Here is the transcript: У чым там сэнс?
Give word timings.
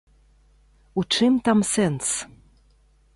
У 1.01 1.03
чым 1.17 1.37
там 1.49 1.59
сэнс? 1.75 2.07